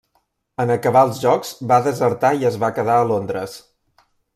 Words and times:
En 0.63 0.73
acabar 0.75 1.03
els 1.09 1.21
Jocs 1.25 1.53
va 1.73 1.79
desertar 1.91 2.35
i 2.41 2.51
es 2.53 2.61
va 2.65 2.75
quedar 2.79 3.01
a 3.03 3.09
Londres. 3.15 3.59